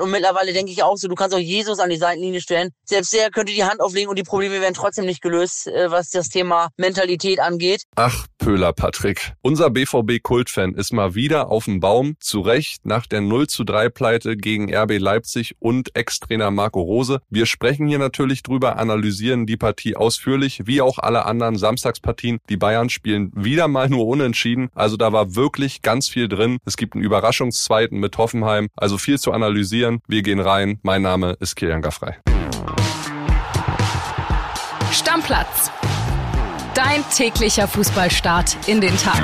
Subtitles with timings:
[0.00, 2.70] Und mittlerweile denke ich auch so, du kannst auch Jesus an die Seitenlinie stellen.
[2.84, 6.10] Selbst der könnte die Hand auflegen und die Probleme werden trotzdem nicht gelöst, äh, was
[6.10, 7.82] das Thema Mentalität angeht.
[7.96, 9.34] Ach, Pöhler Patrick.
[9.42, 13.88] Unser BVB-Kultfan ist mal wieder auf dem Baum, zu Recht nach der 0 zu 3
[13.90, 17.20] Pleite gegen RB Leipzig und Ex-Trainer Marco Rose.
[17.28, 22.38] Wir sprechen hier natürlich drüber, analysieren die Partie ausführlich, wie auch alle anderen Samstagspartien.
[22.48, 26.58] Die Bayern spielen wieder mal nur unentschieden, also da war wirklich ganz viel drin.
[26.64, 29.81] Es gibt einen Überraschungszweiten mit Hoffenheim, also viel zu analysieren.
[30.06, 30.78] Wir gehen rein.
[30.82, 32.14] Mein Name ist Kilian Gaffrey.
[34.92, 35.70] Stammplatz.
[36.74, 39.20] Dein täglicher Fußballstart in den Tag.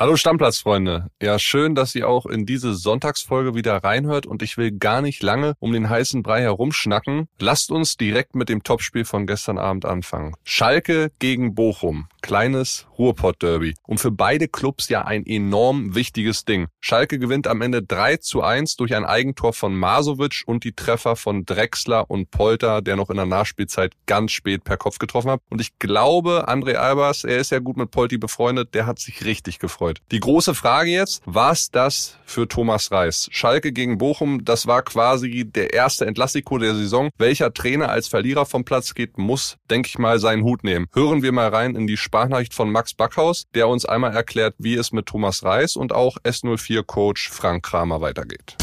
[0.00, 1.10] Hallo Stammplatzfreunde.
[1.20, 5.22] Ja, schön, dass ihr auch in diese Sonntagsfolge wieder reinhört und ich will gar nicht
[5.22, 7.28] lange um den heißen Brei herumschnacken.
[7.38, 10.32] Lasst uns direkt mit dem Topspiel von gestern Abend anfangen.
[10.42, 12.08] Schalke gegen Bochum.
[12.22, 13.74] Kleines Ruhrpott-Derby.
[13.86, 16.68] Und für beide Clubs ja ein enorm wichtiges Ding.
[16.80, 21.16] Schalke gewinnt am Ende 3 zu 1 durch ein Eigentor von Masovic und die Treffer
[21.16, 25.40] von Drexler und Polter, der noch in der Nachspielzeit ganz spät per Kopf getroffen hat.
[25.50, 29.24] Und ich glaube, André Albers, er ist ja gut mit Polti befreundet, der hat sich
[29.24, 29.89] richtig gefreut.
[30.10, 33.28] Die große Frage jetzt, was das für Thomas Reis?
[33.30, 37.10] Schalke gegen Bochum, das war quasi der erste Entlassiko der Saison.
[37.18, 40.86] Welcher Trainer als Verlierer vom Platz geht, muss, denke ich mal, seinen Hut nehmen.
[40.92, 44.74] Hören wir mal rein in die Sprachnachricht von Max Backhaus, der uns einmal erklärt, wie
[44.74, 48.56] es mit Thomas Reis und auch S04-Coach Frank Kramer weitergeht.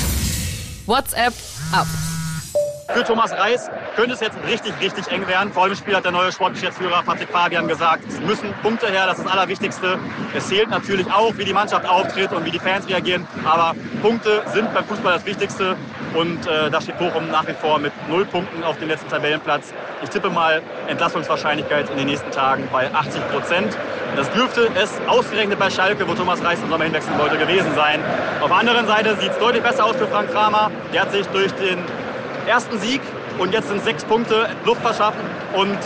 [0.85, 1.33] WhatsApp
[1.71, 1.87] ab.
[2.93, 5.51] Für Thomas Reis könnte es jetzt richtig, richtig eng werden.
[5.51, 9.17] Vor dem Spiel hat der neue Sportgeschäftsführer Patrick Fabian gesagt, es müssen Punkte her, das
[9.17, 9.99] ist das Allerwichtigste.
[10.33, 13.27] Es zählt natürlich auch, wie die Mannschaft auftritt und wie die Fans reagieren.
[13.45, 15.75] Aber Punkte sind beim Fußball das Wichtigste.
[16.13, 19.73] Und äh, da steht Bochum nach wie vor mit null Punkten auf dem letzten Tabellenplatz.
[20.01, 23.77] Ich tippe mal Entlassungswahrscheinlichkeit in den nächsten Tagen bei 80 Prozent.
[24.15, 27.99] Das dürfte es ausgerechnet bei Schalke, wo Thomas Reis im Sommer hinwechseln wollte, gewesen sein.
[28.41, 30.71] Auf der anderen Seite sieht es deutlich besser aus für Frank Kramer.
[30.93, 31.79] Der hat sich durch den
[32.47, 33.01] ersten Sieg
[33.37, 35.21] und jetzt sind sechs Punkte Luft verschaffen
[35.55, 35.77] und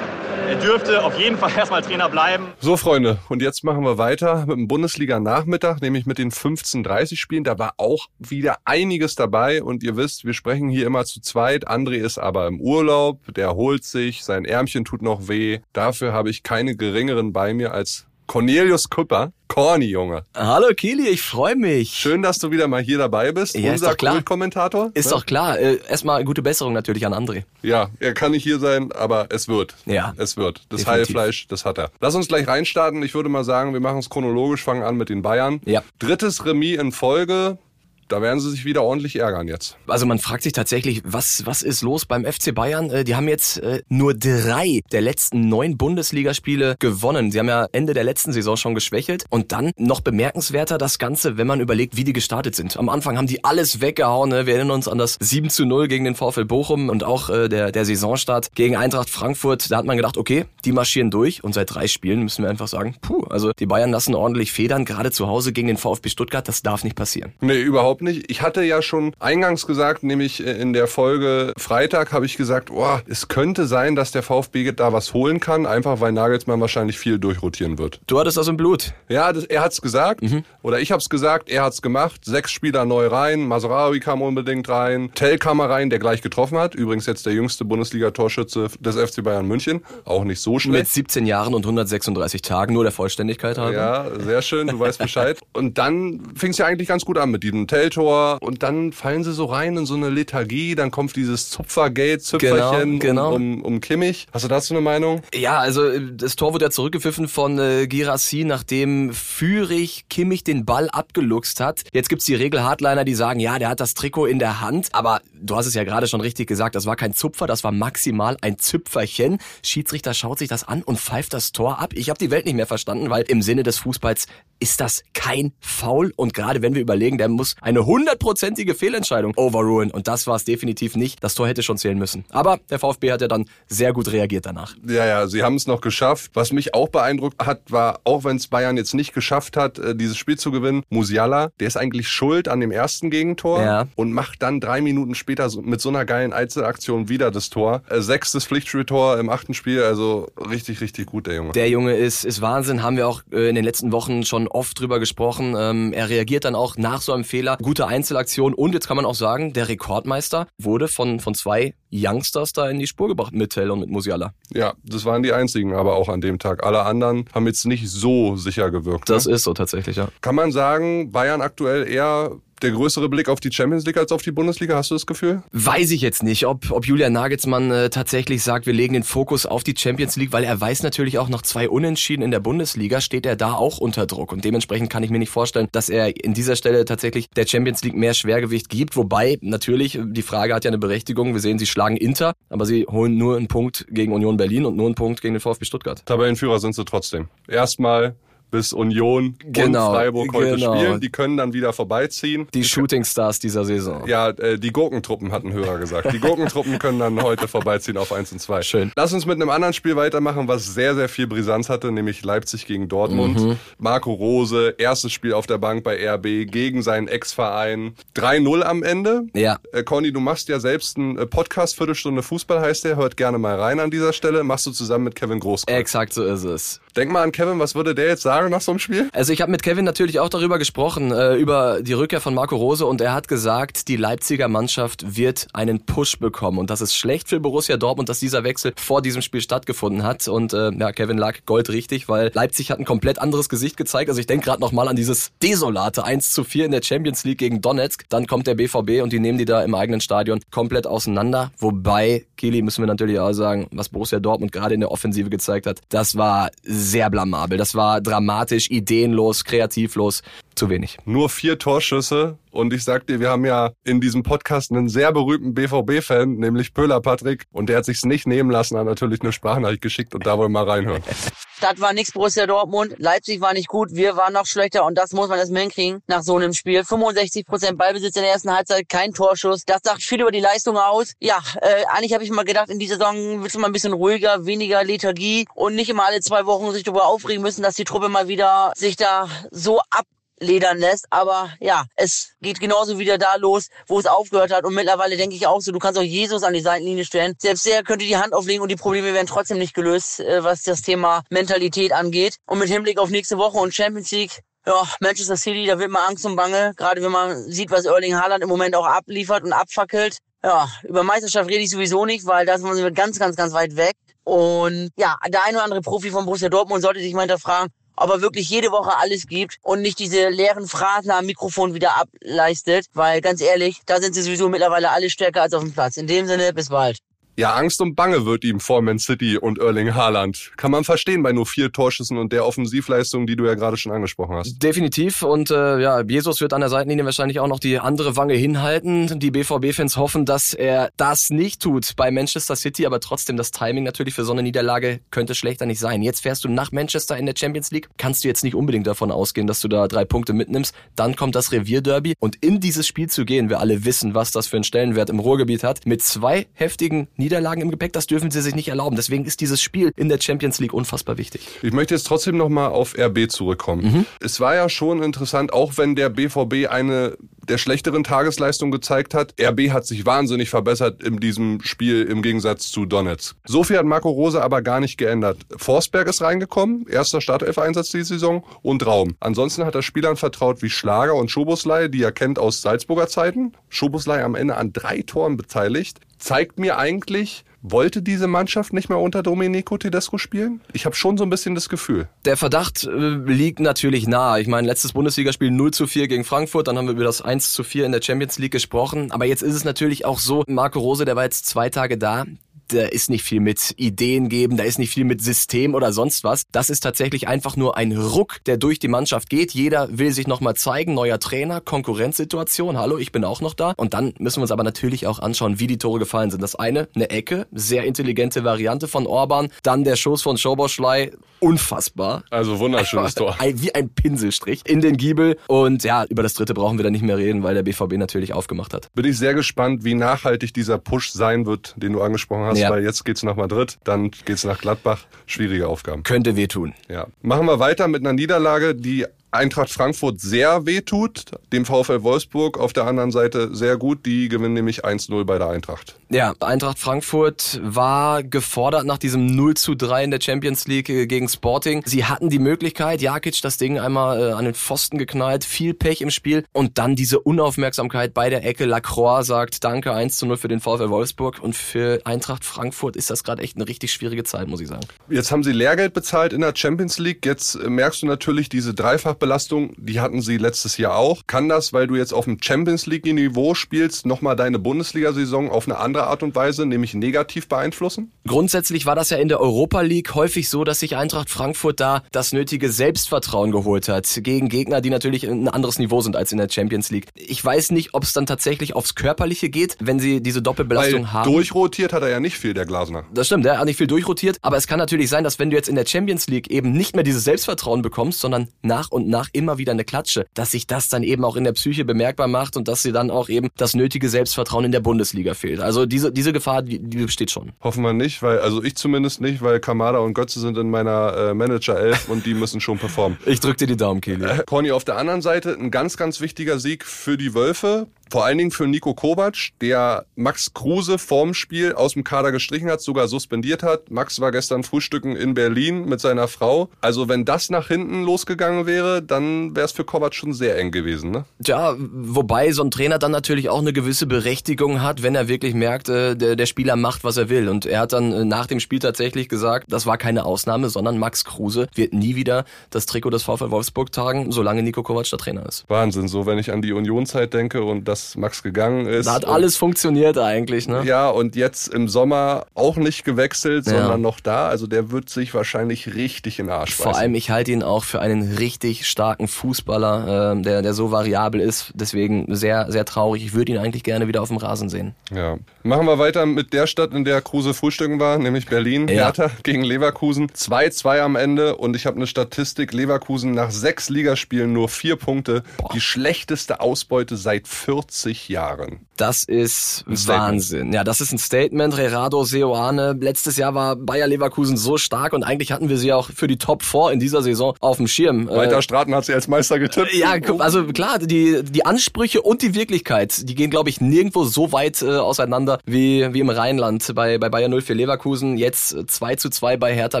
[0.48, 2.46] er dürfte auf jeden Fall erstmal Trainer bleiben.
[2.60, 7.44] So, Freunde, und jetzt machen wir weiter mit dem Bundesliga-Nachmittag, nämlich mit den 15:30 Spielen.
[7.44, 11.68] Da war auch wieder einiges dabei und ihr wisst, wir sprechen hier immer zu zweit.
[11.68, 15.60] André ist aber im Urlaub, der holt sich, sein Ärmchen tut noch weh.
[15.72, 19.32] Dafür habe ich keine geringeren bei mir als Cornelius Kupper.
[19.48, 20.24] Corny, Junge.
[20.34, 21.90] Hallo Kili, ich freue mich.
[21.90, 23.56] Schön, dass du wieder mal hier dabei bist.
[23.56, 24.22] Ja, unser doch klar.
[24.22, 24.90] Kommentator.
[24.94, 25.58] Ist doch klar.
[25.58, 27.44] Äh, erstmal gute Besserung natürlich an André.
[27.62, 29.74] Ja, er kann nicht hier sein, aber es wird.
[29.86, 30.14] Ja.
[30.18, 30.62] Es wird.
[30.68, 31.14] Das Definitiv.
[31.16, 31.90] Heilfleisch, das hat er.
[32.00, 33.02] Lass uns gleich reinstarten.
[33.02, 35.60] Ich würde mal sagen, wir machen es chronologisch, fangen an mit den Bayern.
[35.64, 35.82] Ja.
[35.98, 37.58] Drittes Remis in Folge.
[38.08, 39.76] Da werden sie sich wieder ordentlich ärgern jetzt.
[39.86, 42.90] Also man fragt sich tatsächlich, was, was ist los beim FC Bayern?
[42.90, 47.30] Äh, Die haben jetzt äh, nur drei der letzten neun Bundesligaspiele gewonnen.
[47.32, 49.24] Sie haben ja Ende der letzten Saison schon geschwächelt.
[49.30, 52.76] Und dann noch bemerkenswerter das Ganze, wenn man überlegt, wie die gestartet sind.
[52.76, 54.30] Am Anfang haben die alles weggehauen.
[54.30, 54.46] Ne?
[54.46, 57.48] Wir erinnern uns an das 7 zu 0 gegen den VfL Bochum und auch äh,
[57.48, 59.70] der, der Saisonstart gegen Eintracht Frankfurt.
[59.70, 61.42] Da hat man gedacht, okay, die marschieren durch.
[61.42, 64.84] Und seit drei Spielen müssen wir einfach sagen, puh, also die Bayern lassen ordentlich Federn,
[64.84, 66.46] gerade zu Hause gegen den VfB Stuttgart.
[66.46, 67.32] Das darf nicht passieren.
[67.40, 68.30] Nee, überhaupt nicht.
[68.30, 72.70] Ich hatte ja schon eingangs gesagt, nämlich äh, in der Folge Freitag habe ich gesagt,
[72.70, 76.98] oh, es könnte sein, dass der VfB da was holen kann, einfach weil Nagelsmann wahrscheinlich
[76.98, 78.00] viel durchrotieren wird.
[78.06, 78.94] Du hattest das im Blut.
[79.08, 80.20] Ja, das, er hat's gesagt
[80.62, 82.24] oder ich hab's gesagt, er hat's gemacht.
[82.24, 86.74] Sechs Spieler neu rein, Masraoui kam unbedingt rein, Tell kam rein, der gleich getroffen hat.
[86.74, 90.92] Übrigens jetzt der jüngste Bundesliga-Torschütze des FC Bayern München, auch nicht so Mit schlecht.
[90.92, 93.76] 17 Jahren und 136 Tagen, nur der Vollständigkeit halber.
[93.76, 95.38] Ja, sehr schön, du weißt Bescheid.
[95.52, 99.32] Und dann fing's ja eigentlich ganz gut an mit diesem Tell-Tor und dann fallen sie
[99.32, 103.34] so rein in so eine Lethargie, dann kommt dieses Zupfergate, Züpferchen Genau, genau.
[103.34, 104.26] Um, um, um Kimmich.
[104.32, 105.22] Hast du dazu eine Meinung?
[105.34, 110.64] Ja, also äh, das Tor wurde ja zurückgepfiffen von äh, Girassi, nachdem Führig Kimmich den
[110.64, 111.84] Ball abgeluchst hat.
[111.92, 114.88] Jetzt gibt's die Regel-Hardliner, die sagen, ja, der hat das Trikot in der Hand.
[114.92, 117.72] Aber du hast es ja gerade schon richtig gesagt, das war kein Zupfer, das war
[117.72, 119.38] maximal ein Züpferchen.
[119.62, 121.92] Schiedsrichter schaut sich das an und pfeift das Tor ab.
[121.94, 124.26] Ich habe die Welt nicht mehr verstanden, weil im Sinne des Fußballs
[124.58, 126.12] ist das kein Foul.
[126.16, 129.90] Und gerade wenn wir überlegen, der muss eine hundertprozentige Fehlentscheidung overrulen.
[129.90, 131.22] Und das war es definitiv nicht.
[131.22, 132.24] Das Tor hätte schon zählen müssen.
[132.30, 134.74] Aber der VfB hat ja dann sehr gut reagiert danach.
[134.86, 136.30] Ja, ja, sie haben es noch geschafft.
[136.34, 139.94] Was mich auch beeindruckt hat, war, auch wenn es Bayern jetzt nicht geschafft hat, äh,
[139.94, 143.86] dieses Spiel zu gewinnen, Musiala, der ist eigentlich schuld an dem ersten Gegentor Ja.
[143.96, 147.82] und macht dann drei Minuten später mit so einer geilen Einzelaktion wieder das Tor.
[147.90, 151.52] Äh, Sechstes Pflichtspieltor im achten Spiel, also richtig, richtig gut, der Junge.
[151.52, 154.78] Der Junge ist, ist Wahnsinn, haben wir auch äh, in den letzten Wochen schon oft
[154.78, 155.54] drüber gesprochen.
[155.58, 159.06] Ähm, er reagiert dann auch nach so einem Fehler gute Einzelaktion und jetzt kann man
[159.06, 163.50] auch sagen, der Rekordmeister wurde von, von zwei Youngsters da in die Spur gebracht mit
[163.50, 164.32] Tell und mit Musiala.
[164.52, 166.64] Ja, das waren die einzigen, aber auch an dem Tag.
[166.64, 169.08] Alle anderen haben jetzt nicht so sicher gewirkt.
[169.08, 169.34] Das ne?
[169.34, 170.08] ist so tatsächlich, ja.
[170.20, 174.22] Kann man sagen, Bayern aktuell eher der größere Blick auf die Champions League als auf
[174.22, 175.42] die Bundesliga, hast du das Gefühl?
[175.52, 179.46] Weiß ich jetzt nicht, ob, ob Julian Nagelsmann äh, tatsächlich sagt, wir legen den Fokus
[179.46, 183.00] auf die Champions League, weil er weiß natürlich auch nach zwei Unentschieden in der Bundesliga
[183.00, 186.24] steht er da auch unter Druck und dementsprechend kann ich mir nicht vorstellen, dass er
[186.24, 190.64] in dieser Stelle tatsächlich der Champions League mehr Schwergewicht gibt, wobei natürlich die Frage hat
[190.64, 191.34] ja eine Berechtigung.
[191.34, 194.76] Wir sehen, sie schlagen Inter, aber sie holen nur einen Punkt gegen Union Berlin und
[194.76, 196.04] nur einen Punkt gegen den VfB Stuttgart.
[196.06, 197.28] Tabellenführer sind sie trotzdem.
[197.48, 198.16] Erstmal
[198.50, 200.76] bis Union Genau, und Freiburg heute genau.
[200.76, 201.00] spielen.
[201.00, 202.48] Die können dann wieder vorbeiziehen.
[202.54, 204.06] Die Shooting Stars dieser Saison.
[204.06, 206.12] Ja, äh, die Gurkentruppen hatten Hörer gesagt.
[206.12, 208.62] Die Gurkentruppen können dann heute vorbeiziehen auf 1 und 2.
[208.62, 208.92] Schön.
[208.96, 212.66] Lass uns mit einem anderen Spiel weitermachen, was sehr, sehr viel Brisanz hatte, nämlich Leipzig
[212.66, 213.58] gegen Dortmund.
[213.78, 217.94] Marco Rose, erstes Spiel auf der Bank bei RB gegen seinen Ex-Verein.
[218.16, 219.24] 3-0 am Ende.
[219.34, 219.58] Ja.
[219.72, 222.96] Äh, Conny, du machst ja selbst einen äh, Podcast, Viertelstunde Fußball heißt der.
[222.96, 224.44] Hört gerne mal rein an dieser Stelle.
[224.44, 225.76] Machst du zusammen mit Kevin Großkreuz.
[225.76, 226.80] Exakt so ist es.
[226.96, 229.10] Denk mal an Kevin, was würde der jetzt sagen nach so einem Spiel?
[229.12, 232.56] Also ich habe mit Kevin natürlich auch darüber gesprochen, äh, über die Rückkehr von Marco
[232.56, 236.94] Rose und er hat gesagt, die Leipziger Mannschaft wird einen Push bekommen und das ist
[236.94, 240.90] schlecht für Borussia Dortmund, dass dieser Wechsel vor diesem Spiel stattgefunden hat und äh, ja,
[240.92, 244.08] Kevin lag goldrichtig, weil Leipzig hat ein komplett anderes Gesicht gezeigt.
[244.08, 247.38] Also ich denke gerade nochmal an dieses desolate 1 zu 4 in der Champions League
[247.38, 248.04] gegen Donetsk.
[248.08, 251.52] Dann kommt der BVB und die nehmen die da im eigenen Stadion komplett auseinander.
[251.58, 255.66] Wobei, Kili, müssen wir natürlich auch sagen, was Borussia Dortmund gerade in der Offensive gezeigt
[255.66, 256.50] hat, das war
[256.86, 257.58] sehr blamabel.
[257.58, 260.22] Das war dramatisch, ideenlos, kreativlos.
[260.54, 260.96] Zu wenig.
[261.04, 262.38] Nur vier Torschüsse.
[262.56, 266.72] Und ich sag dir, wir haben ja in diesem Podcast einen sehr berühmten BVB-Fan, nämlich
[266.72, 267.44] Pöhler Patrick.
[267.52, 270.52] Und der hat sich's nicht nehmen lassen, hat natürlich eine Sprachnachricht geschickt und da wollen
[270.52, 271.02] wir mal reinhören.
[271.60, 272.96] Das war nix Borussia Dortmund.
[272.98, 273.88] Leipzig war nicht gut.
[273.94, 274.84] Wir waren noch schlechter.
[274.84, 276.80] Und das muss man erstmal hinkriegen nach so einem Spiel.
[276.80, 279.64] 65% Ballbesitz in der ersten Halbzeit, kein Torschuss.
[279.64, 281.14] Das sagt viel über die Leistung aus.
[281.18, 283.94] Ja, äh, eigentlich habe ich mal gedacht, in dieser Saison wird es mal ein bisschen
[283.94, 287.84] ruhiger, weniger Lethargie und nicht immer alle zwei Wochen sich darüber aufregen müssen, dass die
[287.84, 290.04] Truppe mal wieder sich da so ab
[290.40, 291.06] ledern lässt.
[291.10, 294.64] Aber ja, es geht genauso wieder da los, wo es aufgehört hat.
[294.64, 297.34] Und mittlerweile denke ich auch so, du kannst auch Jesus an die Seitenlinie stellen.
[297.38, 300.62] Selbst der könnte die Hand auflegen und die Probleme werden trotzdem nicht gelöst, äh, was
[300.62, 302.36] das Thema Mentalität angeht.
[302.46, 306.02] Und mit Hinblick auf nächste Woche und Champions League, ja, Manchester City, da wird man
[306.08, 306.72] Angst und Bange.
[306.76, 310.18] Gerade wenn man sieht, was Erling Haaland im Moment auch abliefert und abfackelt.
[310.44, 313.76] Ja, über Meisterschaft rede ich sowieso nicht, weil da sind wir ganz, ganz, ganz weit
[313.76, 313.94] weg.
[314.24, 318.10] Und ja, der ein oder andere Profi von Borussia Dortmund sollte sich mal hinterfragen, ob
[318.10, 322.86] er wirklich jede Woche alles gibt und nicht diese leeren Phrasen am Mikrofon wieder ableistet.
[322.94, 325.96] Weil ganz ehrlich, da sind sie sowieso mittlerweile alle stärker als auf dem Platz.
[325.96, 326.98] In dem Sinne, bis bald.
[327.38, 330.52] Ja, Angst und Bange wird ihm vor Man City und Erling Haaland.
[330.56, 333.92] Kann man verstehen bei nur vier Torschüssen und der Offensivleistung, die du ja gerade schon
[333.92, 334.62] angesprochen hast.
[334.62, 335.22] Definitiv.
[335.22, 339.18] Und äh, ja, Jesus wird an der Seitenlinie wahrscheinlich auch noch die andere Wange hinhalten.
[339.18, 343.84] Die BVB-Fans hoffen, dass er das nicht tut bei Manchester City, aber trotzdem das Timing
[343.84, 346.00] natürlich für so eine Niederlage könnte schlechter nicht sein.
[346.00, 349.10] Jetzt fährst du nach Manchester in der Champions League, kannst du jetzt nicht unbedingt davon
[349.10, 350.74] ausgehen, dass du da drei Punkte mitnimmst.
[350.94, 354.46] Dann kommt das Revierderby und in dieses Spiel zu gehen, wir alle wissen, was das
[354.46, 358.40] für einen Stellenwert im Ruhrgebiet hat, mit zwei heftigen Niederlagen im Gepäck, das dürfen sie
[358.42, 358.96] sich nicht erlauben.
[358.96, 361.46] Deswegen ist dieses Spiel in der Champions League unfassbar wichtig.
[361.62, 364.06] Ich möchte jetzt trotzdem nochmal auf RB zurückkommen.
[364.20, 367.16] Es war ja schon interessant, auch wenn der BVB eine
[367.48, 369.34] der schlechteren Tagesleistungen gezeigt hat.
[369.40, 373.36] RB hat sich wahnsinnig verbessert in diesem Spiel im Gegensatz zu Donetsk.
[373.46, 375.38] So viel hat Marco Rose aber gar nicht geändert.
[375.56, 379.16] Forsberg ist reingekommen, erster Startelf-Einsatz diese Saison und Raum.
[379.20, 383.52] Ansonsten hat er Spielern vertraut wie Schlager und Schoboslei, die er kennt aus Salzburger Zeiten.
[383.68, 386.00] Schoboslei am Ende an drei Toren beteiligt.
[386.18, 390.60] Zeigt mir eigentlich, wollte diese Mannschaft nicht mehr unter Domenico Tedesco spielen?
[390.72, 392.08] Ich habe schon so ein bisschen das Gefühl.
[392.24, 394.40] Der Verdacht äh, liegt natürlich nahe.
[394.40, 397.52] Ich meine, letztes Bundesligaspiel 0 zu 4 gegen Frankfurt, dann haben wir über das 1
[397.52, 399.10] zu 4 in der Champions League gesprochen.
[399.10, 402.24] Aber jetzt ist es natürlich auch so, Marco Rose, der war jetzt zwei Tage da,
[402.68, 406.24] da ist nicht viel mit Ideen geben, da ist nicht viel mit System oder sonst
[406.24, 406.44] was.
[406.52, 409.52] Das ist tatsächlich einfach nur ein Ruck, der durch die Mannschaft geht.
[409.52, 413.74] Jeder will sich nochmal zeigen, neuer Trainer, Konkurrenzsituation, hallo, ich bin auch noch da.
[413.76, 416.42] Und dann müssen wir uns aber natürlich auch anschauen, wie die Tore gefallen sind.
[416.42, 422.24] Das eine, eine Ecke, sehr intelligente Variante von Orban, dann der Schuss von Schoboschlei, unfassbar.
[422.30, 423.36] Also wunderschönes Tor.
[423.40, 425.38] Wie ein Pinselstrich in den Giebel.
[425.46, 428.32] Und ja, über das dritte brauchen wir da nicht mehr reden, weil der BVB natürlich
[428.32, 428.92] aufgemacht hat.
[428.94, 432.70] Bin ich sehr gespannt, wie nachhaltig dieser Push sein wird, den du angesprochen hast, Ja.
[432.70, 435.04] weil jetzt geht's nach Madrid, dann geht's nach Gladbach.
[435.26, 436.02] Schwierige Aufgaben.
[436.02, 436.74] Könnte wehtun.
[436.88, 437.06] Ja.
[437.22, 442.72] Machen wir weiter mit einer Niederlage, die Eintracht Frankfurt sehr wehtut, dem VfL Wolfsburg auf
[442.72, 444.06] der anderen Seite sehr gut.
[444.06, 445.96] Die gewinnen nämlich 1-0 bei der Eintracht.
[446.08, 451.06] Ja, Eintracht Frankfurt war gefordert nach diesem 0 zu 3 in der Champions League äh,
[451.06, 451.82] gegen Sporting.
[451.84, 456.00] Sie hatten die Möglichkeit, Jakic das Ding einmal äh, an den Pfosten geknallt, viel Pech
[456.00, 458.66] im Spiel und dann diese Unaufmerksamkeit bei der Ecke.
[458.66, 463.10] Lacroix sagt Danke 1 zu 0 für den VfL Wolfsburg und für Eintracht Frankfurt ist
[463.10, 464.86] das gerade echt eine richtig schwierige Zeit, muss ich sagen.
[465.10, 467.26] Jetzt haben sie Lehrgeld bezahlt in der Champions League.
[467.26, 468.74] Jetzt äh, merkst du natürlich diese
[469.16, 471.22] Dreifachbelastung, die hatten sie letztes Jahr auch.
[471.26, 475.66] Kann das, weil du jetzt auf dem Champions League Niveau spielst, nochmal deine Bundesliga-Saison auf
[475.66, 478.12] eine andere Art und Weise, nämlich negativ beeinflussen?
[478.26, 482.02] Grundsätzlich war das ja in der Europa League häufig so, dass sich Eintracht Frankfurt da
[482.12, 486.38] das nötige Selbstvertrauen geholt hat gegen Gegner, die natürlich ein anderes Niveau sind als in
[486.38, 487.06] der Champions League.
[487.14, 491.12] Ich weiß nicht, ob es dann tatsächlich aufs Körperliche geht, wenn sie diese Doppelbelastung weil
[491.12, 491.32] haben.
[491.32, 493.04] Durchrotiert hat er ja nicht viel, der Glasner.
[493.14, 495.56] Das stimmt, er hat nicht viel durchrotiert, aber es kann natürlich sein, dass wenn du
[495.56, 499.28] jetzt in der Champions League eben nicht mehr dieses Selbstvertrauen bekommst, sondern nach und nach
[499.32, 502.56] immer wieder eine Klatsche, dass sich das dann eben auch in der Psyche bemerkbar macht
[502.56, 505.60] und dass sie dann auch eben das nötige Selbstvertrauen in der Bundesliga fehlt.
[505.60, 507.52] Also diese, diese Gefahr, die, die besteht schon.
[507.60, 511.16] Hoffen wir nicht, weil, also ich zumindest nicht, weil Kamada und Götze sind in meiner
[511.16, 513.18] äh, Manager 11 und die müssen schon performen.
[513.26, 514.24] Ich drück dir die Daumen, Kili.
[514.24, 517.86] Äh, Conny, auf der anderen Seite ein ganz, ganz wichtiger Sieg für die Wölfe.
[518.08, 522.70] Vor allen Dingen für Nico Kovac, der Max Kruse vorm Spiel aus dem Kader gestrichen
[522.70, 523.90] hat, sogar suspendiert hat.
[523.90, 526.70] Max war gestern frühstücken in Berlin mit seiner Frau.
[526.80, 530.70] Also wenn das nach hinten losgegangen wäre, dann wäre es für Kovac schon sehr eng
[530.70, 531.10] gewesen.
[531.10, 531.24] Ne?
[531.44, 535.54] Ja, wobei so ein Trainer dann natürlich auch eine gewisse Berechtigung hat, wenn er wirklich
[535.54, 537.48] merkt, äh, der, der Spieler macht, was er will.
[537.48, 540.98] Und er hat dann äh, nach dem Spiel tatsächlich gesagt, das war keine Ausnahme, sondern
[540.98, 545.18] Max Kruse wird nie wieder das Trikot des VfL Wolfsburg tragen, solange Nico Kovac der
[545.18, 545.64] Trainer ist.
[545.68, 549.06] Wahnsinn, so wenn ich an die Unionzeit denke und das dass Max gegangen ist.
[549.06, 550.82] Da hat alles funktioniert eigentlich, ne?
[550.84, 553.72] Ja, und jetzt im Sommer auch nicht gewechselt, Ja.
[553.72, 554.48] sondern noch da.
[554.48, 557.00] Also der wird sich wahrscheinlich richtig in den Arsch Vor beißen.
[557.00, 561.40] allem, ich halte ihn auch für einen richtig starken Fußballer, ähm, der, der so variabel
[561.40, 561.72] ist.
[561.74, 563.24] Deswegen sehr, sehr traurig.
[563.24, 564.94] Ich würde ihn eigentlich gerne wieder auf dem Rasen sehen.
[565.14, 565.38] Ja.
[565.62, 568.88] Machen wir weiter mit der Stadt, in der Kruse frühstücken war, nämlich Berlin.
[568.88, 569.06] Ja.
[569.06, 570.28] Hertha gegen Leverkusen.
[570.30, 572.72] 2-2 am Ende und ich habe eine Statistik.
[572.74, 575.42] Leverkusen nach sechs Ligaspielen nur vier Punkte.
[575.72, 577.85] Die schlechteste Ausbeute seit 40
[578.28, 578.86] Jahren.
[578.96, 579.84] Das ist.
[579.86, 580.72] Wahnsinn.
[580.72, 581.76] Ja, das ist ein Statement.
[581.76, 582.96] Rerado Seoane.
[582.98, 586.38] Letztes Jahr war Bayer Leverkusen so stark und eigentlich hatten wir sie auch für die
[586.38, 588.28] Top 4 in dieser Saison auf dem Schirm.
[588.28, 589.92] Äh, Walter Straten hat sie als Meister getippt.
[589.92, 594.52] Ja, also klar, die, die Ansprüche und die Wirklichkeit, die gehen, glaube ich, nirgendwo so
[594.52, 598.36] weit äh, auseinander wie, wie im Rheinland bei, bei Bayern 04 Leverkusen.
[598.36, 600.00] Jetzt äh, 2 zu 2 bei Hertha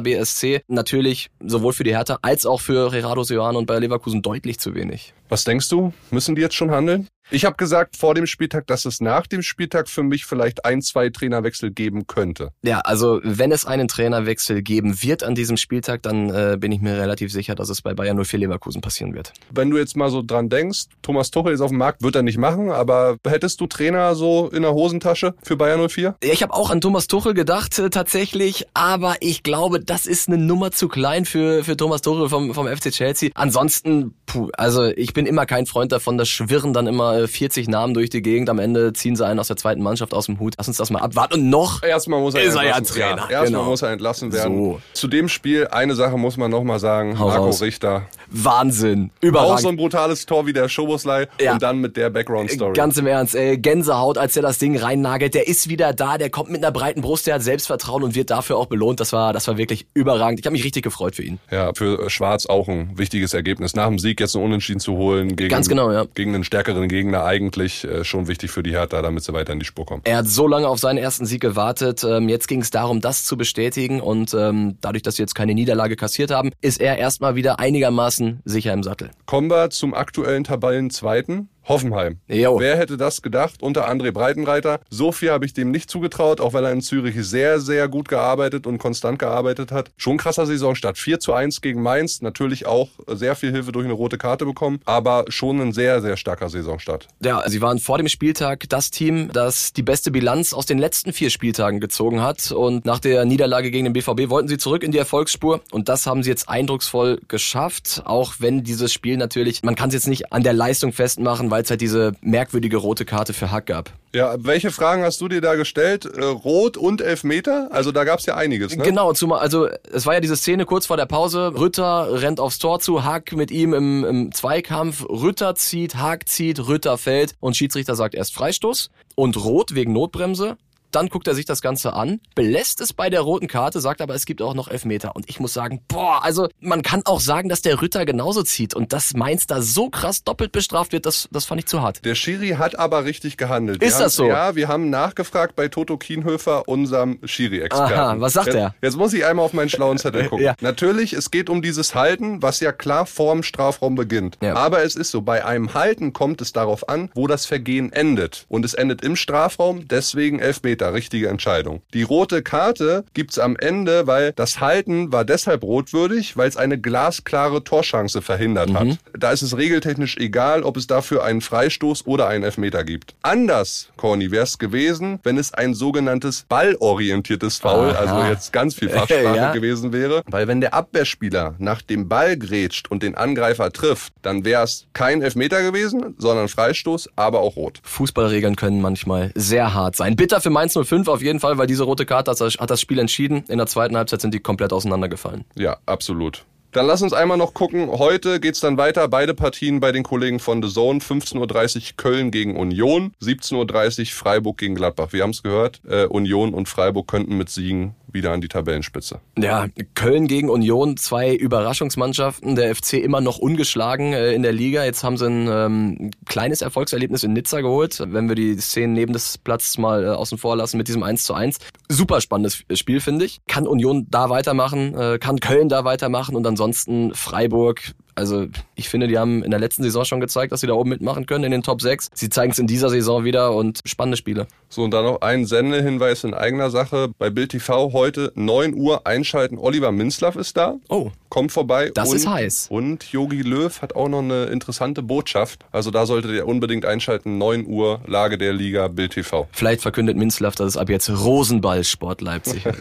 [0.00, 0.62] BSC.
[0.68, 4.74] Natürlich sowohl für die Hertha als auch für Rerado Seoane und Bayer Leverkusen deutlich zu
[4.74, 5.14] wenig.
[5.28, 5.92] Was denkst du?
[6.10, 7.08] Müssen die jetzt schon handeln?
[7.28, 10.80] Ich habe gesagt vor dem Spieltag, dass es nach dem Spieltag für mich vielleicht ein,
[10.80, 12.52] zwei Trainerwechsel geben könnte.
[12.62, 16.80] Ja, also wenn es einen Trainerwechsel geben wird an diesem Spieltag, dann äh, bin ich
[16.80, 19.32] mir relativ sicher, dass es bei Bayern 04 Leverkusen passieren wird.
[19.50, 22.22] Wenn du jetzt mal so dran denkst, Thomas Tuchel ist auf dem Markt, wird er
[22.22, 26.14] nicht machen, aber hättest du Trainer so in der Hosentasche für Bayern 04?
[26.22, 30.28] Ja, ich habe auch an Thomas Tuchel gedacht äh, tatsächlich, aber ich glaube, das ist
[30.28, 33.30] eine Nummer zu klein für, für Thomas Tuchel vom, vom FC Chelsea.
[33.34, 37.68] Ansonsten, puh, also ich bin immer kein Freund davon, das schwirren dann immer äh, 40
[37.68, 38.48] Namen durch die Gegend.
[38.50, 40.54] Am Ende ziehen sie einen aus der zweiten Mannschaft aus dem Hut.
[40.58, 41.34] Lass uns das mal abwarten.
[41.34, 43.64] Und noch Erstmal muss er Ist er ja Trainer, Ja, erstmal genau.
[43.64, 44.56] muss er entlassen werden.
[44.56, 44.80] So.
[44.92, 47.18] Zu dem Spiel eine Sache muss man nochmal sagen.
[47.18, 47.62] Hau Marco raus.
[47.62, 48.02] Richter.
[48.30, 49.10] Wahnsinn.
[49.18, 49.60] Auch Überragend.
[49.60, 51.54] so ein brutales Tor wie der Schoboslei Ja.
[51.54, 52.72] und dann mit der Background-Story.
[52.74, 55.34] Ganz im Ernst, ey, Gänsehaut, als er das Ding reinnagelt.
[55.34, 58.30] Der ist wieder da, der kommt mit einer breiten Brust, der hat Selbstvertrauen und wird
[58.30, 59.00] dafür auch belohnt.
[59.00, 60.40] Das war, das war wirklich überragend.
[60.40, 61.38] Ich habe mich richtig gefreut für ihn.
[61.50, 63.74] Ja, für Schwarz auch ein wichtiges Ergebnis.
[63.74, 66.04] Nach dem Sieg jetzt ein Unentschieden zu holen gegen, Ganz genau, ja.
[66.14, 69.58] gegen einen stärkeren Gegner eigentlich äh, schon wichtig für die Hertha, damit sie weiter in
[69.58, 70.02] die Spur kommen.
[70.04, 72.04] Er hat so lange auf seinen ersten Sieg gewartet.
[72.04, 74.00] Ähm, jetzt ging es darum, das zu bestätigen.
[74.00, 78.15] Und ähm, dadurch, dass sie jetzt keine Niederlage kassiert haben, ist er erstmal wieder einigermaßen
[78.44, 79.10] sicher im Sattel.
[79.26, 81.48] Kommen wir zum aktuellen Tabellenzweiten.
[81.68, 82.18] Hoffenheim.
[82.28, 82.58] Jo.
[82.60, 83.62] Wer hätte das gedacht?
[83.62, 84.80] Unter André Breitenreiter.
[84.88, 88.08] So viel habe ich dem nicht zugetraut, auch weil er in Zürich sehr, sehr gut
[88.08, 89.90] gearbeitet und konstant gearbeitet hat.
[89.96, 90.98] Schon krasser Saisonstart.
[90.98, 92.22] 4 zu 1 gegen Mainz.
[92.22, 96.16] Natürlich auch sehr viel Hilfe durch eine rote Karte bekommen, aber schon ein sehr, sehr
[96.16, 97.08] starker Saisonstart.
[97.20, 101.12] Ja, sie waren vor dem Spieltag das Team, das die beste Bilanz aus den letzten
[101.12, 102.52] vier Spieltagen gezogen hat.
[102.52, 105.60] Und nach der Niederlage gegen den BVB wollten sie zurück in die Erfolgsspur.
[105.72, 108.02] Und das haben sie jetzt eindrucksvoll geschafft.
[108.04, 111.55] Auch wenn dieses Spiel natürlich, man kann es jetzt nicht an der Leistung festmachen, weil
[111.64, 113.92] es halt diese merkwürdige rote Karte für Hack gab.
[114.14, 116.06] Ja, welche Fragen hast du dir da gestellt?
[116.06, 117.68] Äh, Rot und Elfmeter?
[117.70, 118.82] Also da gab es ja einiges, ne?
[118.82, 121.52] Genau, zumal, also es war ja diese Szene kurz vor der Pause.
[121.54, 125.04] Rütter rennt aufs Tor zu, Hack mit ihm im, im Zweikampf.
[125.08, 130.56] Rütter zieht, Hack zieht, Rütter fällt und Schiedsrichter sagt erst Freistoß und Rot wegen Notbremse.
[130.96, 134.14] Dann guckt er sich das Ganze an, belässt es bei der roten Karte, sagt aber,
[134.14, 135.14] es gibt auch noch Elfmeter.
[135.14, 138.72] Und ich muss sagen, boah, also man kann auch sagen, dass der Ritter genauso zieht
[138.72, 142.02] und dass Mainz da so krass doppelt bestraft wird, das, das fand ich zu hart.
[142.06, 143.82] Der Schiri hat aber richtig gehandelt.
[143.82, 144.28] Ist wir das haben, so?
[144.28, 147.92] Ja, wir haben nachgefragt bei Toto Kienhöfer, unserem Schiri-Experten.
[147.92, 148.74] Aha, was sagt jetzt, er?
[148.80, 150.46] Jetzt muss ich einmal auf meinen schlauen Zettel gucken.
[150.46, 150.54] Ja.
[150.62, 154.38] Natürlich, es geht um dieses Halten, was ja klar vorm Strafraum beginnt.
[154.40, 154.54] Ja.
[154.54, 158.46] Aber es ist so, bei einem Halten kommt es darauf an, wo das Vergehen endet.
[158.48, 161.82] Und es endet im Strafraum, deswegen Elfmeter, richtige Entscheidung.
[161.94, 166.78] Die rote Karte gibt's am Ende, weil das Halten war deshalb rotwürdig, weil es eine
[166.80, 168.74] glasklare Torschance verhindert Mhm.
[168.78, 168.88] hat.
[169.18, 173.14] Da ist es regeltechnisch egal, ob es dafür einen Freistoß oder einen Elfmeter gibt.
[173.22, 177.98] Anders, Corny, wäre es gewesen, wenn es ein sogenanntes ballorientiertes Foul, Aha.
[177.98, 179.52] also jetzt ganz viel Fachsprache Ja.
[179.52, 180.22] gewesen wäre.
[180.26, 184.86] Weil wenn der Abwehrspieler nach dem Ball grätscht und den Angreifer trifft, dann wäre es
[184.92, 187.80] kein Elfmeter gewesen, sondern Freistoß, aber auch rot.
[187.82, 190.16] Fußballregeln können manchmal sehr hart sein.
[190.16, 193.44] Bitter für Mainz 05 auf jeden Fall, weil diese rote Karte hat das, Spiel entschieden.
[193.48, 195.44] In der zweiten Halbzeit sind die komplett auseinandergefallen.
[195.54, 196.44] Ja, absolut.
[196.76, 197.88] Dann lass uns einmal noch gucken.
[197.90, 199.08] Heute geht's dann weiter.
[199.08, 200.98] Beide Partien bei den Kollegen von The Zone.
[200.98, 203.14] 15.30 Uhr Köln gegen Union.
[203.22, 205.12] 17.30 Uhr Freiburg gegen Gladbach.
[205.12, 205.80] Wir haben es gehört.
[205.88, 209.20] Äh, Union und Freiburg könnten mit Siegen wieder an die Tabellenspitze.
[209.38, 212.54] Ja, Köln gegen Union, zwei Überraschungsmannschaften.
[212.56, 214.84] Der FC immer noch ungeschlagen äh, in der Liga.
[214.84, 218.02] Jetzt haben sie ein ähm, kleines Erfolgserlebnis in Nizza geholt.
[218.06, 221.24] Wenn wir die Szenen neben des Platzes mal äh, außen vor lassen mit diesem 1
[221.24, 221.58] zu 1.
[221.88, 223.40] Super spannendes Spiel, finde ich.
[223.46, 227.92] Kann Union da weitermachen, äh, kann Köln da weitermachen und ansonsten Freiburg.
[228.16, 230.88] Also ich finde, die haben in der letzten Saison schon gezeigt, dass sie da oben
[230.88, 232.10] mitmachen können in den Top 6.
[232.14, 234.46] Sie zeigen es in dieser Saison wieder und spannende Spiele.
[234.70, 237.08] So, und dann noch ein Sendehinweis in eigener Sache.
[237.18, 239.58] Bei Bild TV heute 9 Uhr einschalten.
[239.58, 240.76] Oliver Minzlaff ist da.
[240.88, 241.90] Oh, Kommt vorbei.
[241.92, 242.68] Das und, ist heiß.
[242.70, 245.66] Und Yogi Löw hat auch noch eine interessante Botschaft.
[245.70, 247.36] Also da solltet ihr unbedingt einschalten.
[247.36, 249.46] 9 Uhr Lage der Liga Bild TV.
[249.52, 252.72] vielleicht verkündet Minzlaff, dass es ab jetzt Rosenball Sport Leipzig ui,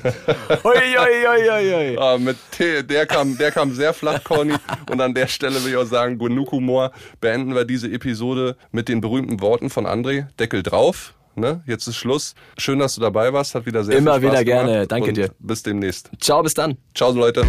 [0.64, 1.98] ui, ui, ui, ui.
[1.98, 4.54] Ah, mit T, der kam, der kam sehr flach, Conny.
[4.90, 6.92] Und an der Stelle will ich auch sagen, genug Humor.
[7.22, 10.28] Beenden wir diese Episode mit den berühmten Worten von André.
[10.40, 11.14] Deckel drauf.
[11.36, 11.62] Ne?
[11.68, 12.34] Jetzt ist Schluss.
[12.58, 13.56] Schön, dass du dabei warst.
[13.56, 14.72] Hat wieder sehr Immer viel Spaß wieder gerne.
[14.72, 14.92] gemacht.
[14.92, 15.30] Danke Und dir.
[15.40, 16.10] Bis demnächst.
[16.20, 16.78] Ciao, bis dann.
[16.94, 17.46] Ciao, Leute.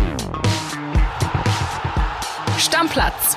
[2.58, 3.36] Stammplatz.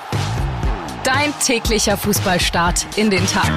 [1.04, 3.52] Dein täglicher Fußballstart in den Tag.